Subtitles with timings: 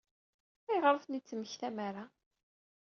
[0.69, 2.05] Ayɣer ur ten-id-temmektam ara?